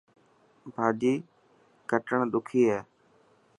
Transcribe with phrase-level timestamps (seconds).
[0.73, 1.13] ڀاڄي
[1.89, 2.79] ڪٽڻ ڏکي هي.